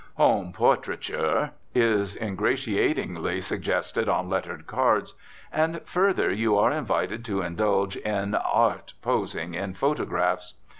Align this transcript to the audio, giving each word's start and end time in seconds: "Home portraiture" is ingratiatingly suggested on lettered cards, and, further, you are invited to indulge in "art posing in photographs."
"Home 0.15 0.51
portraiture" 0.51 1.51
is 1.75 2.15
ingratiatingly 2.17 3.39
suggested 3.39 4.09
on 4.09 4.29
lettered 4.31 4.65
cards, 4.65 5.13
and, 5.51 5.79
further, 5.85 6.31
you 6.31 6.57
are 6.57 6.71
invited 6.71 7.23
to 7.25 7.43
indulge 7.43 7.97
in 7.97 8.33
"art 8.33 8.95
posing 9.03 9.53
in 9.53 9.75
photographs." 9.75 10.55